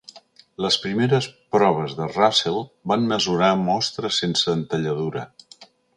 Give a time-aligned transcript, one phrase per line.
[0.65, 1.27] Les primeres
[1.57, 2.57] proves de Russell
[2.93, 5.27] van mesurar mostres sense entalladura.